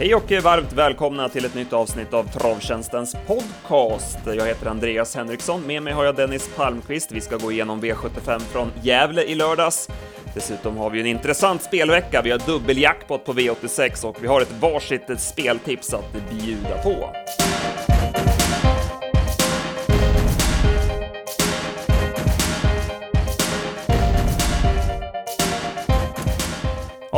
[0.00, 4.18] Hej och varmt välkomna till ett nytt avsnitt av Travtjänstens podcast.
[4.24, 7.12] Jag heter Andreas Henriksson, med mig har jag Dennis Palmqvist.
[7.12, 9.88] Vi ska gå igenom V75 från Gävle i lördags.
[10.34, 12.22] Dessutom har vi en intressant spelvecka.
[12.22, 17.10] Vi har dubbeljackpot på V86 och vi har ett varsitt speltips att bjuda på.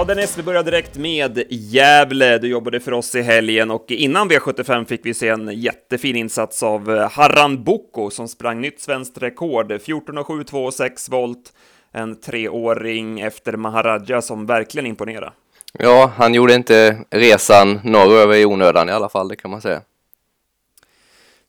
[0.03, 2.39] Ja, Dennis, vi börjar direkt med Gävle.
[2.39, 6.63] Du jobbade för oss i helgen och innan V75 fick vi se en jättefin insats
[6.63, 11.53] av eh, Harran Boko som sprang nytt svenskt rekord, 14.72,6 volt.
[11.93, 15.33] En treåring efter Maharaja som verkligen imponerade.
[15.79, 19.81] Ja, han gjorde inte resan norröver i onödan i alla fall, det kan man säga.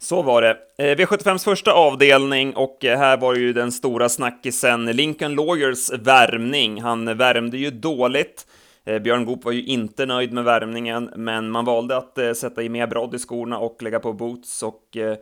[0.03, 0.57] Så var det.
[0.77, 6.81] Eh, V75s första avdelning och eh, här var ju den stora snackisen Lincoln Lawyers värmning.
[6.81, 8.47] Han värmde ju dåligt.
[8.85, 12.63] Eh, Björn Goop var ju inte nöjd med värmningen, men man valde att eh, sätta
[12.63, 15.15] i mer brodd i skorna och lägga på boots och eh,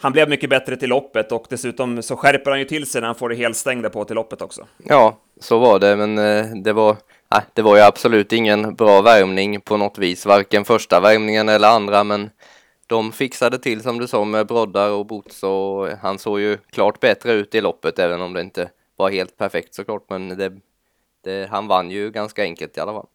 [0.00, 3.08] han blev mycket bättre till loppet och dessutom så skärper han ju till sig när
[3.08, 4.66] han får det helstängda på till loppet också.
[4.84, 6.16] Ja, så var det, men
[6.62, 6.96] det var,
[7.30, 11.68] nej, det var ju absolut ingen bra värmning på något vis, varken första värmningen eller
[11.68, 12.30] andra, men
[12.88, 17.00] de fixade till som du sa med broddar och boots och han såg ju klart
[17.00, 20.52] bättre ut i loppet även om det inte var helt perfekt såklart men det,
[21.24, 23.06] det, han vann ju ganska enkelt i alla fall.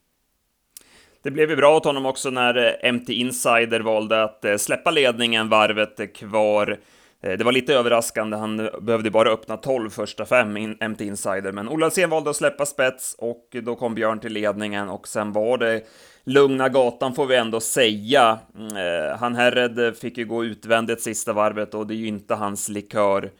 [1.24, 4.92] Det blev ju bra åt honom också när eh, MT Insider valde att eh, släppa
[4.92, 6.80] ledningen varvet kvar.
[7.24, 10.58] Eh, det var lite överraskande, han behövde bara öppna 12 första fem
[10.90, 15.08] MT Insider, men Ola valde att släppa spets och då kom Björn till ledningen och
[15.08, 15.82] sen var det
[16.24, 18.40] lugna gatan får vi ändå säga.
[18.56, 22.36] Mm, eh, han Herred fick ju gå utvändigt sista varvet och det är ju inte
[22.36, 23.32] hans likör.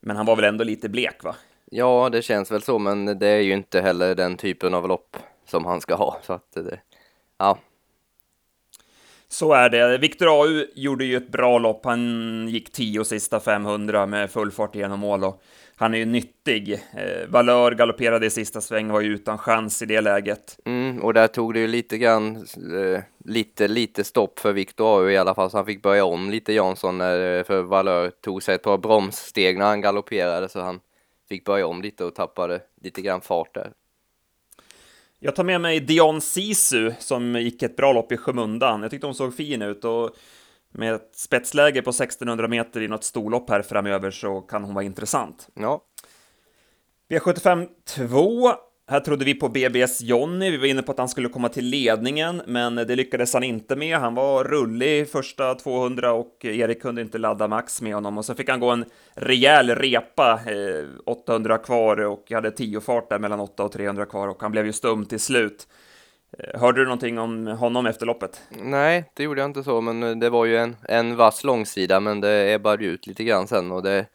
[0.00, 1.34] Men han var väl ändå lite blek va?
[1.70, 5.16] Ja, det känns väl så, men det är ju inte heller den typen av lopp
[5.46, 6.18] som han ska ha.
[6.22, 6.78] Så att det,
[7.38, 7.58] ja,
[9.32, 9.98] så är det.
[9.98, 11.84] Viktor AU gjorde ju ett bra lopp.
[11.84, 15.42] Han gick 10 sista 500 med full fart genom mål och
[15.76, 16.72] han är ju nyttig.
[16.72, 20.58] Eh, Valör galopperade i sista sväng var ju utan chans i det läget.
[20.64, 25.10] Mm, och där tog det ju lite grann, eh, lite, lite stopp för Viktor AU
[25.10, 28.42] i alla fall, så han fick börja om lite Jansson, när, eh, för Valör tog
[28.42, 30.80] sig ett par bromssteg när han galopperade, så han
[31.28, 33.72] fick börja om lite och tappade lite grann fart där.
[35.24, 38.82] Jag tar med mig Dion Sisu som gick ett bra lopp i skymundan.
[38.82, 40.10] Jag tyckte hon såg fin ut och
[40.72, 44.84] med ett spetsläge på 1600 meter i något storlopp här framöver så kan hon vara
[44.84, 45.48] intressant.
[45.54, 45.84] Ja.
[47.08, 48.52] V75 2
[48.92, 51.64] här trodde vi på BBS Jonny, vi var inne på att han skulle komma till
[51.64, 53.98] ledningen, men det lyckades han inte med.
[53.98, 58.34] Han var rullig första 200 och Erik kunde inte ladda max med honom och så
[58.34, 63.40] fick han gå en rejäl repa, eh, 800 kvar och hade 10 fart där mellan
[63.40, 65.68] 8 och 300 kvar och han blev ju stum till slut.
[66.38, 68.42] Eh, hörde du någonting om honom efter loppet?
[68.50, 72.00] Nej, det gjorde jag inte så, men eh, det var ju en, en vass långsida,
[72.00, 74.06] men det ebbade ut lite grann sen och det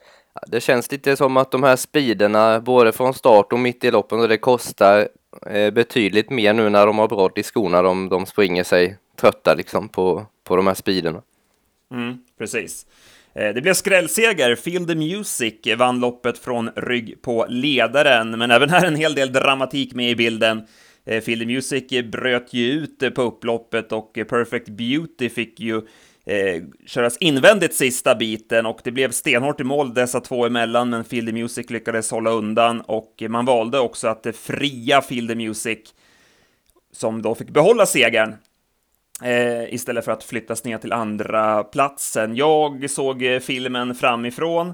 [0.48, 4.20] det känns lite som att de här speederna, både från start och mitt i loppen,
[4.20, 5.08] och det kostar
[5.50, 7.82] eh, betydligt mer nu när de har brodd i skorna.
[7.82, 11.22] De, de springer sig trötta liksom på, på de här speederna.
[11.92, 12.86] Mm, precis.
[13.34, 14.56] Eh, det blev skrällseger.
[14.56, 19.34] Feel the Music vann loppet från rygg på ledaren, men även här en hel del
[19.34, 20.62] dramatik med i bilden.
[21.06, 25.82] Eh, Feel the Music bröt ju ut på upploppet och Perfect Beauty fick ju
[26.28, 31.04] eh, köras invändigt sista biten och det blev stenhårt i mål dessa två emellan, men
[31.04, 35.80] Field Music lyckades hålla undan och man valde också att fria Field Music
[36.92, 38.36] som då fick behålla segern
[39.24, 42.36] eh, istället för att flyttas ner till andra platsen.
[42.36, 44.74] Jag såg eh, filmen framifrån,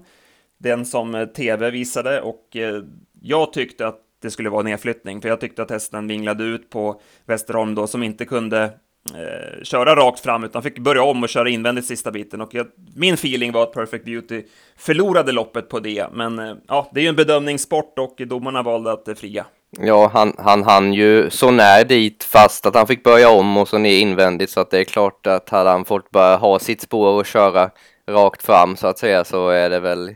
[0.58, 2.84] den som eh, tv visade och eh,
[3.22, 7.02] jag tyckte att det skulle vara nedflyttning, för jag tyckte att hästen vinglade ut på
[7.26, 8.72] Västerholm då, som inte kunde
[9.12, 12.42] eh, köra rakt fram, utan fick börja om och köra invändigt sista biten.
[12.42, 14.44] Och jag, min feeling var att Perfect Beauty
[14.78, 18.92] förlorade loppet på det, men eh, ja, det är ju en bedömningssport och domarna valde
[18.92, 19.46] att eh, fria.
[19.80, 23.68] Ja, han, han hann ju så när dit fast att han fick börja om och
[23.68, 26.82] så ner invändigt så att det är klart att hade han fått bara ha sitt
[26.82, 27.70] spår och köra
[28.08, 30.16] rakt fram så att säga så är det väl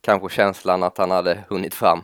[0.00, 2.02] kanske känslan att han hade hunnit fram.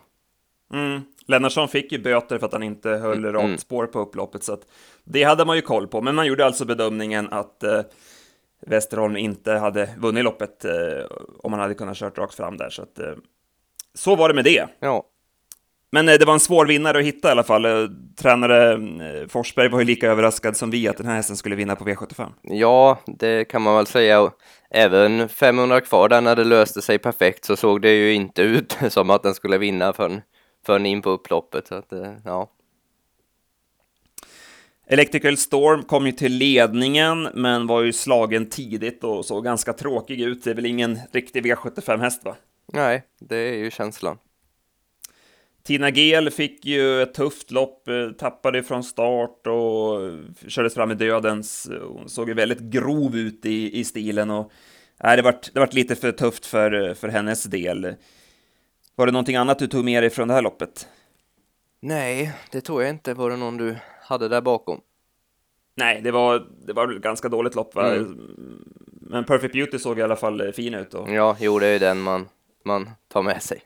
[0.73, 1.03] Mm.
[1.31, 3.33] Lennartsson fick ju böter för att han inte höll mm.
[3.33, 3.59] rakt mm.
[3.59, 4.67] spår på upploppet, så att
[5.05, 6.01] det hade man ju koll på.
[6.01, 7.81] Men man gjorde alltså bedömningen att eh,
[8.67, 10.73] Västerholm inte hade vunnit loppet eh,
[11.39, 12.71] om man hade kunnat kört rakt fram där.
[12.71, 13.13] Så, att, eh,
[13.95, 14.67] så var det med det.
[14.81, 15.05] Ja.
[15.93, 17.65] Men eh, det var en svår vinnare att hitta i alla fall.
[17.65, 21.57] Eh, tränare eh, Forsberg var ju lika överraskad som vi att den här hästen skulle
[21.57, 22.33] vinna på V75.
[22.43, 24.31] Ja, det kan man väl säga.
[24.71, 28.79] Även 500 kvar där när det löste sig perfekt så såg det ju inte ut
[28.89, 30.21] som att den skulle vinna förrän
[30.67, 31.67] förrän in på upploppet.
[31.67, 32.51] Så att, eh, ja.
[34.87, 40.21] Electrical Storm kom ju till ledningen, men var ju slagen tidigt och såg ganska tråkig
[40.21, 40.45] ut.
[40.45, 42.37] Det är väl ingen riktig V75-häst, va?
[42.73, 44.19] Nej, det är ju känslan.
[45.63, 49.99] Tina Gel fick ju ett tufft lopp, eh, tappade från start och
[50.49, 51.71] kördes fram i dödens.
[51.83, 54.53] Hon såg ju väldigt grov ut i, i stilen och
[55.03, 57.95] nej, det vart, det vart lite för tufft för, för hennes del.
[58.95, 60.89] Var det någonting annat du tog med dig från det här loppet?
[61.81, 63.15] Nej, det tror jag inte.
[63.15, 64.81] Var det någon du hade där bakom?
[65.75, 67.75] Nej, det var, det var ett ganska dåligt lopp.
[67.75, 67.95] Va?
[67.95, 68.35] Mm.
[68.87, 70.95] Men Perfect Beauty såg i alla fall fin ut.
[70.95, 71.11] Och...
[71.11, 72.29] Ja, jo, det är den man,
[72.65, 73.63] man tar med sig.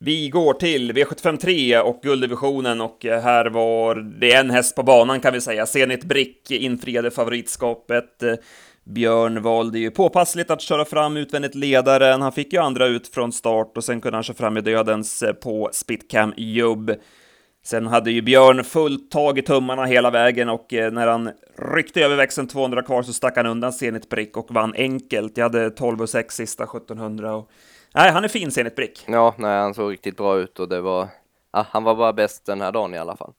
[0.00, 5.32] Vi går till V753 och gulddivisionen och här var det en häst på banan kan
[5.32, 5.66] vi säga.
[5.66, 8.22] Zenit Brick infriade favoritskapet.
[8.88, 12.22] Björn valde ju påpassligt att köra fram utvändigt ledaren.
[12.22, 15.22] Han fick ju andra ut från start och sen kunde han köra fram i dödens
[15.22, 16.90] eh, på Spitcam Jubb.
[17.64, 21.30] Sen hade ju Björn fullt tag i tummarna hela vägen och eh, när han
[21.74, 25.36] ryckte över växeln 200 kvar så stack han undan Zenit Brick och vann enkelt.
[25.36, 27.50] Jag hade 12 och 6 sista 1700 och
[27.94, 29.04] Nej, han är fin Zenit Brick.
[29.06, 31.08] Ja, nej, han såg riktigt bra ut och det var...
[31.52, 33.32] Ja, han var bara bäst den här dagen i alla fall.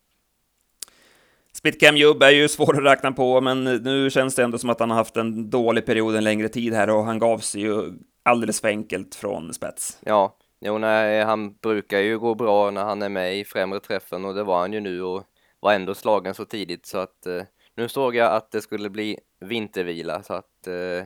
[1.53, 4.79] Spitcam Jubb är ju svår att räkna på, men nu känns det ändå som att
[4.79, 7.93] han har haft en dålig period en längre tid här och han gav sig ju
[8.23, 9.99] alldeles för enkelt från spets.
[10.05, 14.25] Ja, jo, nej, han brukar ju gå bra när han är med i främre träffen
[14.25, 15.23] och det var han ju nu och
[15.59, 17.43] var ändå slagen så tidigt så att eh,
[17.75, 21.03] nu såg jag att det skulle bli vintervila så att eh,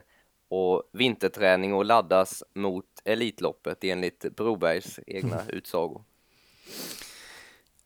[0.50, 6.04] och vinterträning och laddas mot Elitloppet enligt Brobergs egna utsagor.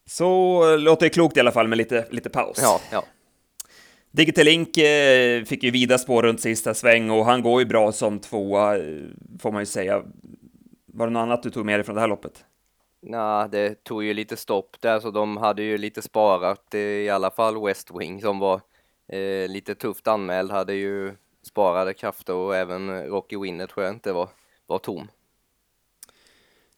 [0.07, 2.59] Så låter det klokt i alla fall med lite, lite paus.
[2.62, 3.04] Ja, ja.
[4.12, 8.19] Digitalink eh, fick ju vida spår runt sista sväng och han går ju bra som
[8.19, 8.83] tvåa, eh,
[9.39, 10.04] får man ju säga.
[10.86, 12.45] Var det något annat du tog med dig från det här loppet?
[13.01, 16.74] Nej, det tog ju lite stopp där, så de hade ju lite sparat.
[16.74, 18.62] I alla fall West Wing som var
[19.07, 21.13] eh, lite tufft anmäld, hade ju
[21.48, 24.30] sparade krafter och även Rocky Winner tror jag inte var,
[24.68, 25.07] var tom.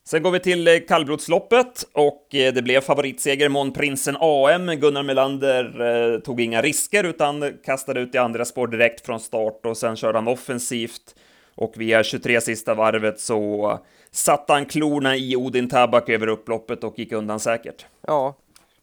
[0.10, 4.68] Sen går vi till eh, kallblodsloppet och eh, det blev favoritseger Månprinsen AM.
[4.68, 9.66] Gunnar Melander eh, tog inga risker utan kastade ut i andra spår direkt från start
[9.66, 11.16] och sen körde han offensivt.
[11.56, 13.80] Och via 23 sista varvet så
[14.12, 17.86] satte han klorna i Odin Tabak över upploppet och gick undan säkert.
[18.08, 18.36] Ja,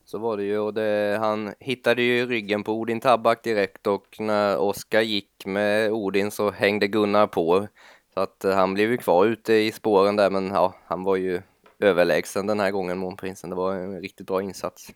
[0.05, 4.17] så var det ju och det, han hittade ju ryggen på Odin Tabak direkt och
[4.19, 7.67] när Oskar gick med Odin så hängde Gunnar på.
[8.17, 11.17] Så att eh, han blev ju kvar ute i spåren där men ja, han var
[11.17, 11.43] ju
[11.81, 13.51] överlägsen den här gången, Månprinsen.
[13.51, 14.93] Det var en riktigt bra insats.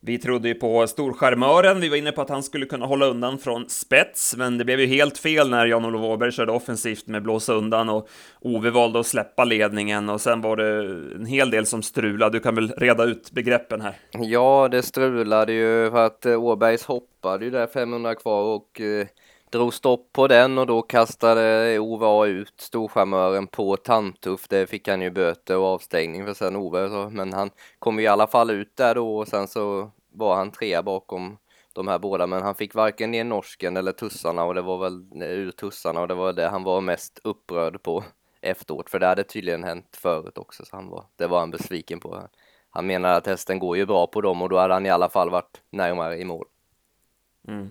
[0.00, 1.80] Vi trodde ju på storskärmören.
[1.80, 4.80] Vi var inne på att han skulle kunna hålla undan från spets, men det blev
[4.80, 8.08] ju helt fel när Jan-Olof Åberg körde offensivt med blåsa undan och
[8.40, 12.38] Ove valde att släppa ledningen och sen var det en hel del som strulade.
[12.38, 13.96] Du kan väl reda ut begreppen här?
[14.12, 19.06] Ja, det strulade ju för att eh, Åbergs hoppade ju där 500 kvar och eh,
[19.50, 24.48] drog stopp på den och då kastade Ove A ut storcharmören på Tantuff.
[24.48, 28.08] Det fick han ju böter och avstängning för sen Ove, men han kom ju i
[28.08, 31.38] alla fall ut där då och sen så var han trea bakom
[31.72, 35.22] de här båda, men han fick varken ner norsken eller tussarna och det var väl
[35.22, 38.04] eh, ur tussarna och det var det han var mest upprörd på
[38.40, 42.00] efteråt, för det hade tydligen hänt förut också, så han var, det var han besviken
[42.00, 42.28] på.
[42.70, 45.08] Han menar att hästen går ju bra på dem och då hade han i alla
[45.08, 46.46] fall varit närmare i mål.
[47.48, 47.68] Mm.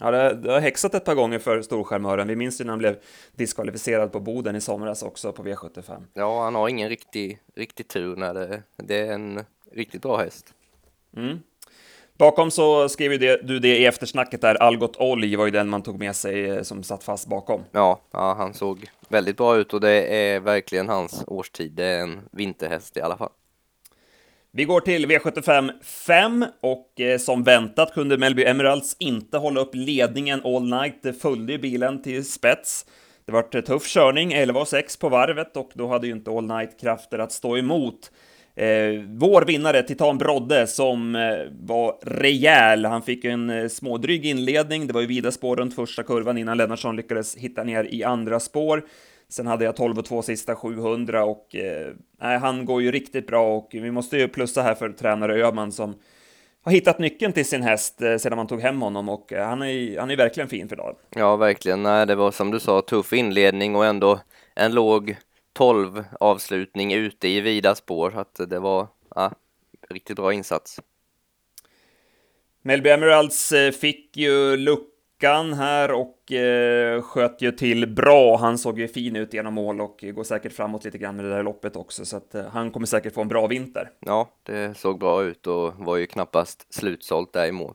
[0.00, 2.28] Ja, det, det har häxat ett par gånger för storskärmören.
[2.28, 2.96] Vi minns ju när han blev
[3.36, 6.02] diskvalificerad på Boden i somras också på V75.
[6.14, 10.54] Ja, han har ingen riktig, riktig tur när det, det är en riktigt bra häst.
[11.16, 11.38] Mm.
[12.18, 15.68] Bakom så skrev ju det, du det i eftersnacket där, Algot Olj var ju den
[15.68, 17.64] man tog med sig eh, som satt fast bakom.
[17.72, 21.72] Ja, ja, han såg väldigt bra ut och det är verkligen hans årstid.
[21.72, 23.30] Det är en vinterhäst i alla fall.
[24.52, 29.74] Vi går till V75 5 och eh, som väntat kunde Melby Emeralds inte hålla upp
[29.74, 31.02] ledningen all night.
[31.02, 32.86] Det följde ju bilen till spets.
[33.24, 36.12] Det var en eh, tuff körning, 11 och 6 på varvet och då hade ju
[36.12, 38.10] inte all night krafter att stå emot.
[38.56, 41.22] Eh, vår vinnare, Titan Brodde, som eh,
[41.60, 42.84] var rejäl.
[42.84, 44.86] Han fick en eh, smådryg inledning.
[44.86, 48.40] Det var ju vida spår runt första kurvan innan Lennartsson lyckades hitta ner i andra
[48.40, 48.82] spår.
[49.30, 53.56] Sen hade jag 12 och 2 sista 700 och eh, han går ju riktigt bra
[53.56, 55.94] och vi måste ju plussa här för tränare Öhman som
[56.62, 59.62] har hittat nyckeln till sin häst eh, sedan man tog hem honom och eh, han
[59.62, 60.94] är, han är verkligen fin för dagen.
[61.10, 61.82] Ja, verkligen.
[61.82, 64.20] Nej, det var som du sa, tuff inledning och ändå
[64.54, 65.16] en låg
[65.52, 69.32] 12 avslutning ute i vida spår, så att det var ja,
[69.90, 70.80] riktigt bra insats.
[72.62, 74.88] Melby Emeralds eh, fick ju luck
[75.22, 78.36] Mackan här och eh, sköt ju till bra.
[78.36, 81.30] Han såg ju fin ut genom mål och går säkert framåt lite grann med det
[81.30, 83.90] där loppet också, så att eh, han kommer säkert få en bra vinter.
[84.00, 87.74] Ja, det såg bra ut och var ju knappast slutsålt där i mål.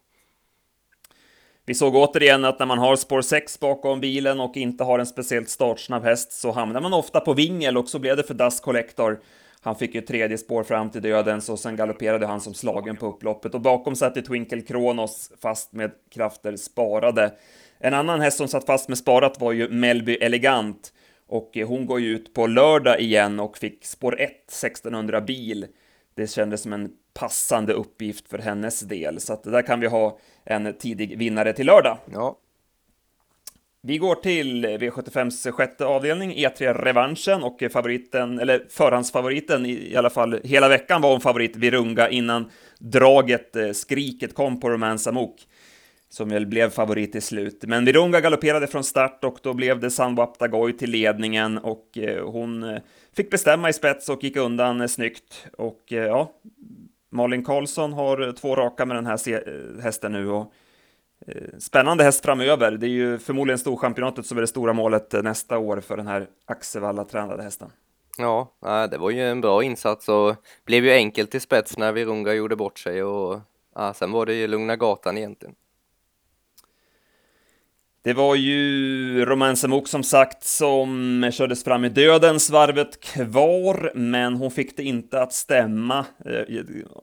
[1.65, 5.05] Vi såg återigen att när man har spår 6 bakom bilen och inte har en
[5.05, 8.63] speciellt startsnabb häst så hamnar man ofta på vingel och så blev det för Dust
[8.63, 9.19] Collector.
[9.63, 13.05] Han fick ju tredje spår fram till dödens och sen galopperade han som slagen på
[13.05, 17.34] upploppet och bakom satt Twinkle Kronos fast med krafter sparade.
[17.79, 20.93] En annan häst som satt fast med sparat var ju Melby Elegant
[21.27, 25.65] och eh, hon går ju ut på lördag igen och fick spår 1 1600 bil.
[26.15, 30.20] Det kändes som en passande uppgift för hennes del, så att där kan vi ha
[30.43, 31.98] en tidig vinnare till lördag.
[32.13, 32.38] Ja.
[33.85, 40.39] Vi går till V75s sjätte avdelning, E3 Revanschen och favoriten, eller förhandsfavoriten i alla fall
[40.43, 42.49] hela veckan var hon favorit Virunga innan
[42.79, 45.35] draget, eh, skriket kom på Romance Amok
[46.09, 47.63] som väl blev favorit till slut.
[47.67, 52.25] Men Virunga galopperade från start och då blev det Sanwap Dagoy till ledningen och eh,
[52.25, 52.81] hon eh,
[53.15, 55.47] fick bestämma i spets och gick undan snyggt.
[55.57, 56.31] Och ja,
[57.11, 60.53] Malin Karlsson har två raka med den här hästen nu och
[61.27, 62.71] Eh, spännande häst framöver.
[62.71, 66.07] Det är ju förmodligen Storchampionatet som är det stora målet eh, nästa år för den
[66.07, 67.69] här Axevalla-tränade hästen.
[68.17, 71.91] Ja, eh, det var ju en bra insats och blev ju enkelt till spets när
[71.91, 73.39] Virunga gjorde bort sig och
[73.75, 75.55] ja, sen var det ju lugna gatan egentligen.
[78.03, 84.36] Det var ju Romance Amok som sagt som kördes fram i dödens varvet kvar, men
[84.36, 86.05] hon fick det inte att stämma.
[86.25, 86.55] Eh,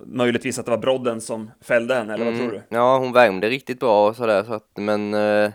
[0.07, 2.49] möjligtvis att det var brodden som fällde henne, eller vad mm.
[2.49, 2.77] tror du?
[2.77, 5.51] Ja, hon värmde riktigt bra och sådär, så att, men äh,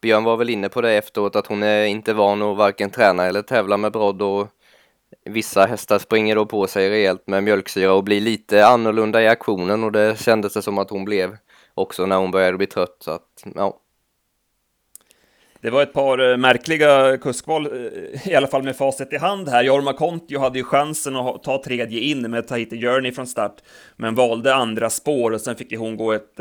[0.00, 3.26] Björn var väl inne på det efteråt att hon är inte van att varken träna
[3.26, 4.48] eller tävla med brodd och
[5.24, 9.84] vissa hästar springer då på sig rejält med mjölksyra och blir lite annorlunda i aktionen
[9.84, 11.36] och det kändes det som att hon blev
[11.74, 13.80] också när hon började bli trött, så att ja
[15.60, 19.16] det var ett par eh, märkliga eh, kuskval, eh, i alla fall med facit i
[19.16, 19.64] hand här.
[19.64, 23.62] Jorma Kontio hade ju chansen att ta tredje in med Tahiti Journey från start,
[23.96, 26.40] men valde andra spår och sen fick hon gå ett,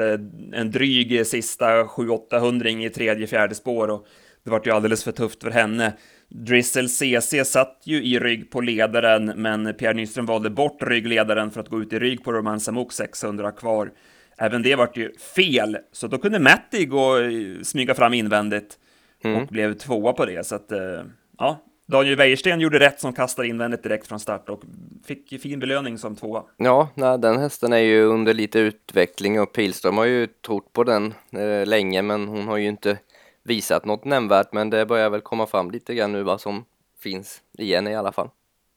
[0.54, 4.08] en dryg sista 7-800 i tredje, fjärde spår och
[4.44, 5.94] det var ju alldeles för tufft för henne.
[6.30, 11.62] Drizzle CC satt ju i rygg på ledaren, men Pierre Nyström valde bort ryggledaren för
[11.62, 13.92] att gå ut i rygg på Roman Samok 600 kvar.
[14.38, 17.18] Även det vart ju fel, så då kunde Matti gå
[17.64, 18.78] smyga fram invändigt
[19.24, 19.42] mm.
[19.42, 20.46] och blev tvåa på det.
[20.46, 21.04] Så att, eh,
[21.38, 24.64] ja, Daniel Wäjersten gjorde rätt som kastade invändigt direkt från start och
[25.06, 26.44] fick fin belöning som tvåa.
[26.58, 30.84] Ja, nej, den hästen är ju under lite utveckling och Pilström har ju trott på
[30.84, 32.98] den eh, länge, men hon har ju inte
[33.44, 36.66] visat något nämnvärt, men det börjar väl komma fram lite grann nu vad som
[37.00, 38.30] finns igen i alla fall.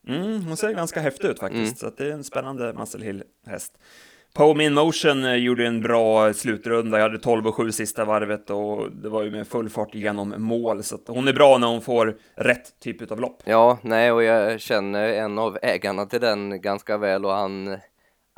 [0.09, 1.93] Mm, hon ser ganska häftig ut faktiskt, mm.
[1.93, 3.79] så det är en spännande Muscle Hill-häst.
[4.33, 6.99] Pome In Motion eh, gjorde en bra slutrunda.
[6.99, 10.35] Jag hade 12 och 7 sista varvet och det var ju med full fart igenom
[10.39, 10.83] mål.
[10.83, 13.43] Så hon är bra när hon får rätt typ av lopp.
[13.45, 17.79] Ja, nej, och jag känner en av ägarna till den ganska väl och han,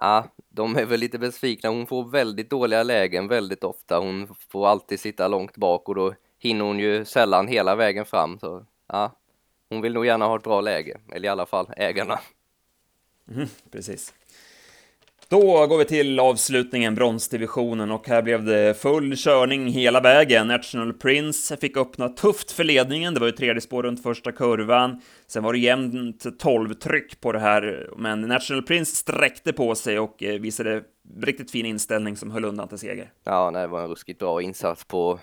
[0.00, 1.70] ja, de är väl lite besvikna.
[1.70, 3.98] Hon får väldigt dåliga lägen väldigt ofta.
[3.98, 8.38] Hon får alltid sitta långt bak och då hinner hon ju sällan hela vägen fram.
[8.38, 9.12] Så ja,
[9.68, 12.20] hon vill nog gärna ha ett bra läge, eller i alla fall ägarna.
[13.34, 14.14] Mm, precis.
[15.32, 20.46] Då går vi till avslutningen, bronsdivisionen, och här blev det full körning hela vägen.
[20.46, 25.00] National Prince fick öppna tufft för ledningen, det var ju tredje spår runt första kurvan.
[25.26, 30.22] Sen var det jämnt 12-tryck på det här, men National Prince sträckte på sig och
[30.22, 30.82] eh, visade
[31.20, 33.12] riktigt fin inställning som höll undan till seger.
[33.24, 35.18] Ja, det var en ruskigt bra insats på,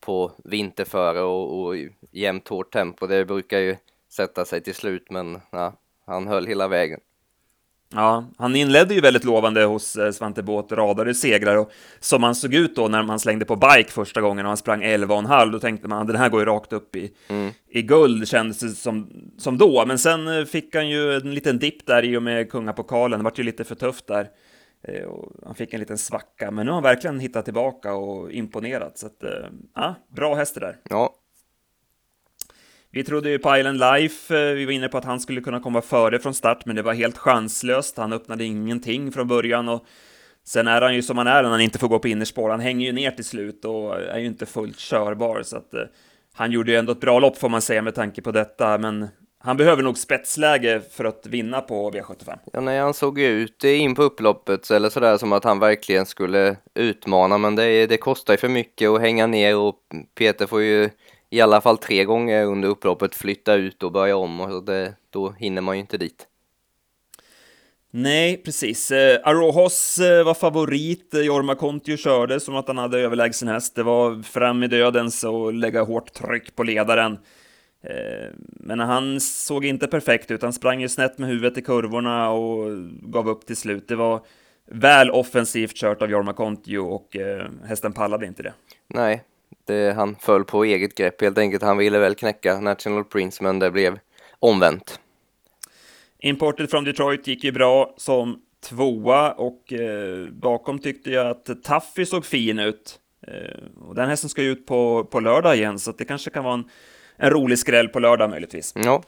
[0.00, 1.76] på vinterföre och, och
[2.10, 3.06] jämnt hårt tempo.
[3.06, 3.76] Det brukar ju
[4.12, 5.72] sätta sig till slut, men ja,
[6.06, 7.00] han höll hela vägen.
[7.94, 12.34] Ja, han inledde ju väldigt lovande hos eh, Svante Båth, radade segrar och som han
[12.34, 15.58] såg ut då när man slängde på bike första gången och han sprang 11,5 då
[15.58, 17.50] tänkte man att den här går ju rakt upp i, mm.
[17.68, 19.84] i guld kändes det som, som då.
[19.86, 23.24] Men sen eh, fick han ju en liten dipp där i och med kungapokalen, det
[23.24, 24.28] vart ju lite för tufft där.
[24.82, 28.32] Eh, och han fick en liten svacka, men nu har han verkligen hittat tillbaka och
[28.32, 28.98] imponerat.
[28.98, 29.24] Så att,
[29.74, 30.76] ja, bra häst det där.
[30.90, 31.14] Ja,
[32.98, 35.60] vi trodde ju på Island Life, eh, vi var inne på att han skulle kunna
[35.60, 37.96] komma före från start, men det var helt chanslöst.
[37.96, 39.84] Han öppnade ingenting från början och
[40.44, 42.50] sen är han ju som han är när han inte får gå på innerspår.
[42.50, 45.80] Han hänger ju ner till slut och är ju inte fullt körbar, så att eh,
[46.34, 49.08] han gjorde ju ändå ett bra lopp får man säga med tanke på detta, men
[49.40, 52.38] han behöver nog spetsläge för att vinna på V75.
[52.52, 56.06] Ja, nej, han såg ju ut in på upploppet eller sådär som att han verkligen
[56.06, 59.78] skulle utmana, men det, det kostar ju för mycket att hänga ner och
[60.14, 60.90] Peter får ju
[61.30, 65.30] i alla fall tre gånger under upploppet flytta ut och börja om och det, då
[65.30, 66.26] hinner man ju inte dit.
[67.90, 68.90] Nej, precis.
[68.90, 71.14] Eh, Arojos eh, var favorit.
[71.14, 73.74] Eh, Jorma Kontio körde som att han hade överlägsen häst.
[73.74, 77.18] Det var fram i dödens och lägga hårt tryck på ledaren.
[78.40, 80.42] Men han såg inte perfekt ut.
[80.42, 82.66] Han sprang ju snett med huvudet i kurvorna och
[83.02, 83.88] gav upp till slut.
[83.88, 84.20] Det var
[84.70, 87.16] väl offensivt kört av Jorma Kontio och
[87.64, 88.52] hästen pallade inte det.
[88.86, 89.24] Nej,
[89.68, 91.62] det, han föll på eget grepp helt enkelt.
[91.62, 93.98] Han ville väl knäcka National Prince, men det blev
[94.38, 95.00] omvänt.
[96.18, 102.06] Imported from Detroit gick ju bra som tvåa och eh, bakom tyckte jag att Taffy
[102.06, 102.98] såg fin ut.
[103.26, 106.44] Eh, och den hästen ska ju ut på, på lördag igen, så det kanske kan
[106.44, 106.64] vara en,
[107.16, 108.72] en rolig skräll på lördag möjligtvis.
[108.76, 109.02] Ja.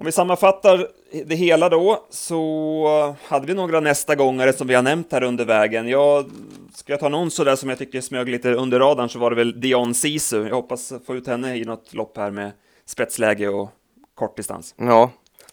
[0.00, 0.88] Om vi sammanfattar
[1.26, 5.44] det hela då, så hade vi några nästa gångare som vi har nämnt här under
[5.44, 5.88] vägen.
[5.88, 6.30] Jag
[6.74, 9.36] ska jag ta någon sådär som jag tycker smög lite under radarn så var det
[9.36, 10.48] väl Dion Sisu.
[10.48, 12.52] Jag hoppas få ut henne i något lopp här med
[12.84, 13.70] spetsläge och
[14.14, 14.74] kortdistans.
[14.76, 15.10] Ja,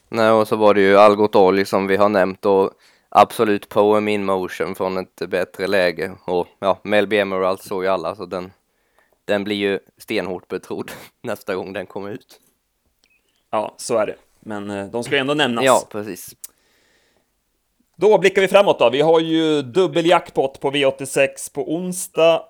[0.10, 2.72] Nej, och så var det ju Algot Olli som vi har nämnt och
[3.10, 8.16] absolut Poem in motion från ett bättre läge och ja, Melby Emerald såg ju alla
[8.16, 8.51] så den,
[9.25, 12.39] den blir ju stenhårt betrodd nästa gång den kommer ut.
[13.51, 14.16] Ja, så är det.
[14.39, 15.65] Men eh, de ska ändå nämnas.
[15.65, 16.36] Ja, precis.
[17.98, 18.89] Då blickar vi framåt då.
[18.89, 22.41] Vi har ju dubbeljackpot på V86 på onsdag.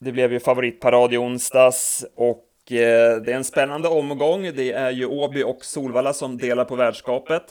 [0.00, 4.42] Det blev ju favoritparad i onsdags och Eh, det är en spännande omgång.
[4.54, 7.42] Det är ju Åby och Solvalla som delar på värdskapet.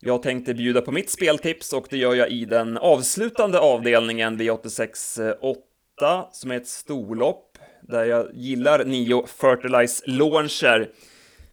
[0.00, 5.34] Jag tänkte bjuda på mitt speltips och det gör jag i den avslutande avdelningen V86
[5.40, 10.88] 8 som är ett storlopp där jag gillar nio Fertilize Launcher.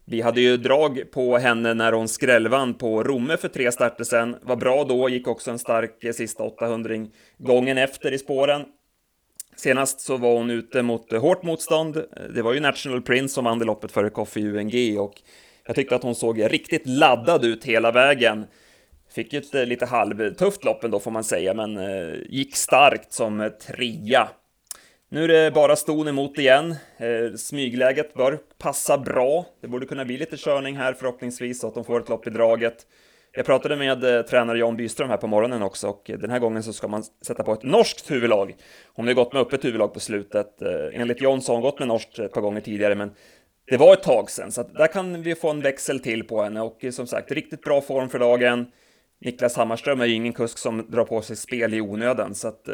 [0.06, 4.36] Vi hade ju drag på henne när hon skrällvann på Romme för tre starter sen.
[4.42, 6.96] Var bra då, gick också en stark eh, sista 800
[7.38, 8.66] gången efter i spåren.
[9.56, 11.98] Senast så var hon ute mot eh, hårt motstånd.
[11.98, 12.04] Eh,
[12.36, 15.14] det var ju National Prince som vann det loppet före Coffee UNG och
[15.66, 18.46] jag tyckte att hon såg riktigt laddad ut hela vägen.
[19.16, 21.80] Fick ju ett lite halvtufft lopp ändå får man säga, men
[22.30, 24.30] gick starkt som trea.
[25.14, 26.76] Nu är det bara ston emot igen.
[26.98, 29.46] Eh, smygläget bör passa bra.
[29.62, 32.30] Det borde kunna bli lite körning här förhoppningsvis så att de får ett lopp i
[32.30, 32.88] draget.
[33.32, 36.64] Jag pratade med eh, tränare Jan Byström här på morgonen också och den här gången
[36.64, 38.56] så ska man sätta på ett norskt huvudlag.
[38.94, 40.62] Hon har gått med öppet huvudlag på slutet.
[40.62, 43.12] Eh, enligt John så har hon gått med norskt ett par gånger tidigare, men
[43.66, 46.44] det var ett tag sedan, så att där kan vi få en växel till på
[46.44, 48.68] henne och eh, som sagt, riktigt bra form för dagen.
[49.26, 52.70] Niklas Hammarström är ju ingen kusk som drar på sig spel i onödan, så att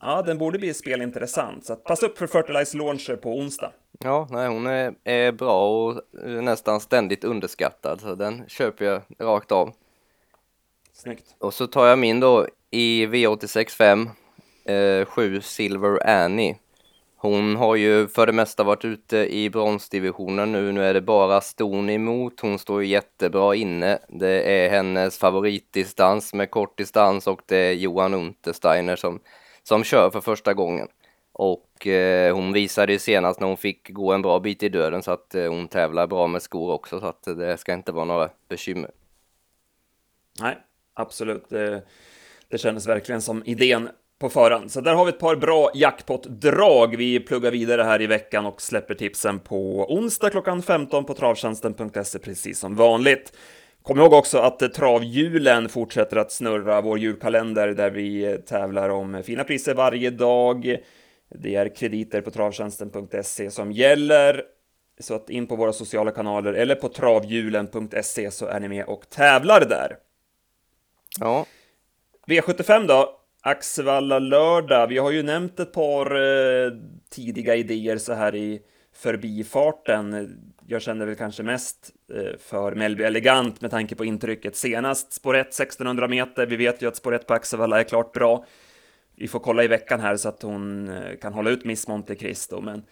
[0.00, 1.64] ja, den borde bli spelintressant.
[1.64, 3.72] Så att passa upp för Fertilize Launcher på onsdag.
[3.98, 9.52] Ja, nej, hon är, är bra och nästan ständigt underskattad, så den köper jag rakt
[9.52, 9.72] av.
[10.92, 11.34] Snyggt.
[11.38, 14.08] Och så tar jag min då i V86 5,
[15.06, 16.56] 7 Silver Annie.
[17.24, 20.72] Hon har ju för det mesta varit ute i bronsdivisionen nu.
[20.72, 22.40] Nu är det bara ston emot.
[22.40, 23.98] Hon står jättebra inne.
[24.08, 29.20] Det är hennes favoritdistans med kort distans och det är Johan Untersteiner som,
[29.62, 30.88] som kör för första gången.
[31.32, 35.02] Och eh, hon visade ju senast när hon fick gå en bra bit i döden
[35.02, 38.04] så att eh, hon tävlar bra med skor också så att det ska inte vara
[38.04, 38.90] några bekymmer.
[40.40, 40.58] Nej,
[40.94, 41.48] absolut.
[41.48, 41.82] Det,
[42.48, 43.88] det kändes verkligen som idén
[44.24, 44.72] på förhand.
[44.72, 46.96] Så där har vi ett par bra jackpot-drag.
[46.96, 52.18] Vi pluggar vidare här i veckan och släpper tipsen på onsdag klockan 15 på travtjänsten.se
[52.18, 53.32] precis som vanligt.
[53.82, 59.44] Kom ihåg också att travhjulen fortsätter att snurra, vår julkalender där vi tävlar om fina
[59.44, 60.76] priser varje dag.
[61.28, 64.42] Det är krediter på travtjänsten.se som gäller.
[65.00, 69.10] Så att in på våra sociala kanaler eller på travhjulen.se så är ni med och
[69.10, 69.96] tävlar där.
[71.20, 71.46] Ja.
[72.26, 73.20] V75 då?
[73.46, 74.86] Axevalla lördag.
[74.86, 76.72] Vi har ju nämnt ett par eh,
[77.10, 78.60] tidiga idéer så här i
[78.94, 80.30] förbifarten.
[80.66, 85.12] Jag känner väl kanske mest eh, för Melby Elegant med tanke på intrycket senast.
[85.12, 86.46] Spår 1 1600 meter.
[86.46, 88.44] Vi vet ju att spår 1 på Axevalla är klart bra.
[89.16, 92.14] Vi får kolla i veckan här så att hon eh, kan hålla ut Miss Monte
[92.14, 92.82] Cristo, men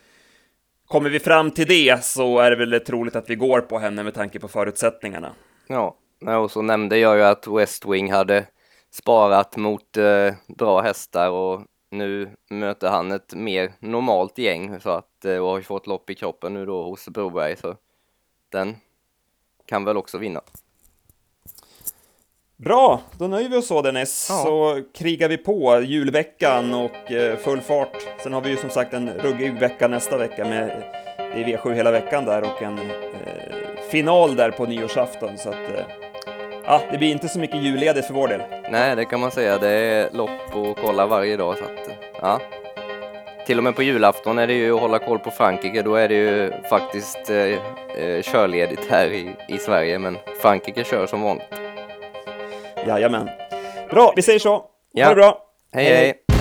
[0.86, 4.02] kommer vi fram till det så är det väl troligt att vi går på henne
[4.02, 5.32] med tanke på förutsättningarna.
[5.66, 5.96] Ja,
[6.38, 8.46] och så nämnde jag ju att West Wing hade
[8.92, 15.24] sparat mot eh, bra hästar och nu möter han ett mer normalt gäng så att,
[15.24, 17.76] eh, och har ju fått lopp i kroppen nu då hos Broberg så
[18.48, 18.76] den
[19.66, 20.40] kan väl också vinna.
[22.56, 24.42] Bra, då nöjer vi oss så Dennis, ja.
[24.44, 27.96] så krigar vi på julveckan och eh, full fart.
[28.22, 30.84] Sen har vi ju som sagt en ruggig vecka nästa vecka med
[31.16, 35.74] det är V7 hela veckan där och en eh, final där på nyårsafton så att
[35.74, 36.01] eh,
[36.64, 38.40] ja, det blir inte så mycket julledigt för vår del.
[38.70, 39.58] Nej, det kan man säga.
[39.58, 42.40] Det är lopp och kolla varje dag så att ja.
[43.46, 45.82] Till och med på julafton är det ju att hålla koll på Frankrike.
[45.82, 51.06] Då är det ju faktiskt eh, eh körledigt här i, i Sverige, men Frankrike kör
[51.06, 51.46] som vanligt.
[52.86, 53.28] Jajamän.
[53.90, 54.50] Bra, vi säger så.
[54.50, 55.08] Ha Ja.
[55.08, 55.38] det bra.
[55.72, 55.84] hej.
[55.84, 56.31] hej.